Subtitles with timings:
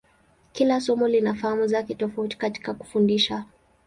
[0.53, 3.45] Kila somo lina fahamu zake tofauti katika kufundisha.